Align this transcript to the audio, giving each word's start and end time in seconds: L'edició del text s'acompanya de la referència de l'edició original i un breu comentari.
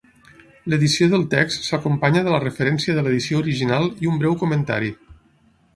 L'edició 0.73 1.09
del 1.11 1.25
text 1.33 1.67
s'acompanya 1.67 2.23
de 2.29 2.33
la 2.37 2.41
referència 2.45 2.97
de 2.97 3.05
l'edició 3.09 3.45
original 3.45 3.89
i 4.07 4.13
un 4.15 4.21
breu 4.23 4.39
comentari. 4.45 4.93